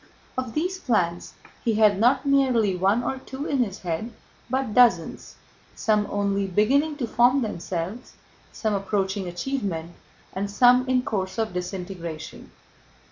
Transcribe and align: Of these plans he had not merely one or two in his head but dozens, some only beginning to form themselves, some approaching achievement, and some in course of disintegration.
Of 0.35 0.55
these 0.55 0.79
plans 0.79 1.33
he 1.63 1.75
had 1.75 1.99
not 1.99 2.25
merely 2.25 2.75
one 2.75 3.03
or 3.03 3.19
two 3.19 3.45
in 3.45 3.59
his 3.59 3.81
head 3.81 4.11
but 4.49 4.73
dozens, 4.73 5.35
some 5.75 6.07
only 6.09 6.47
beginning 6.47 6.95
to 6.97 7.05
form 7.07 7.43
themselves, 7.43 8.13
some 8.51 8.73
approaching 8.73 9.27
achievement, 9.27 9.91
and 10.33 10.49
some 10.49 10.89
in 10.89 11.03
course 11.03 11.37
of 11.37 11.53
disintegration. 11.53 12.49